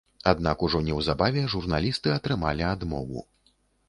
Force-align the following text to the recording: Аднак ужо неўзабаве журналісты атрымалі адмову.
Аднак 0.29 0.63
ужо 0.67 0.79
неўзабаве 0.85 1.43
журналісты 1.55 2.13
атрымалі 2.13 2.65
адмову. 2.71 3.23